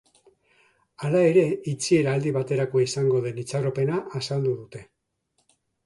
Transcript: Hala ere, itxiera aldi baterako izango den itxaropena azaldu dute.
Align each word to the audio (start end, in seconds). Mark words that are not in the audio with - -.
Hala 1.07 1.21
ere, 1.33 1.43
itxiera 1.73 2.17
aldi 2.19 2.33
baterako 2.39 2.83
izango 2.87 3.23
den 3.29 3.41
itxaropena 3.45 4.03
azaldu 4.23 4.59
dute. 4.61 4.87